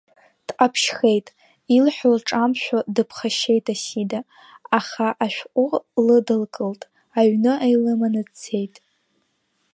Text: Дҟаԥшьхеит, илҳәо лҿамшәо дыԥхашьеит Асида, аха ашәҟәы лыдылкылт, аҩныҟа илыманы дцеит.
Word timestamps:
Дҟаԥшьхеит, 0.47 1.27
илҳәо 1.75 2.09
лҿамшәо 2.17 2.77
дыԥхашьеит 2.95 3.65
Асида, 3.73 4.19
аха 4.77 5.07
ашәҟәы 5.23 5.65
лыдылкылт, 6.05 6.81
аҩныҟа 7.19 7.67
илыманы 7.73 8.21
дцеит. 8.27 8.75